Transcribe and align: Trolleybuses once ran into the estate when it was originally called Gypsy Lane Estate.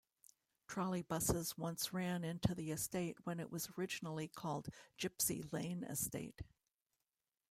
Trolleybuses 0.67 1.59
once 1.59 1.93
ran 1.93 2.23
into 2.23 2.55
the 2.55 2.71
estate 2.71 3.17
when 3.23 3.39
it 3.39 3.51
was 3.51 3.69
originally 3.77 4.27
called 4.27 4.67
Gypsy 4.97 5.43
Lane 5.53 5.83
Estate. 5.83 6.41